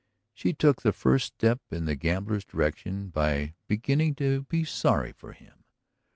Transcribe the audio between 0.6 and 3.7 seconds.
the first step in the gambler's direction by